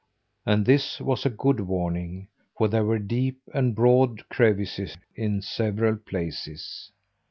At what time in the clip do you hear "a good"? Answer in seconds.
1.27-1.59